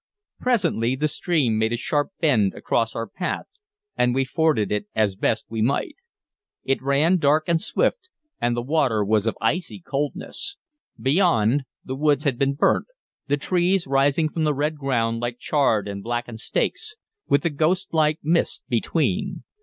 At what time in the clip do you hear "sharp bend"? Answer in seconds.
1.77-2.55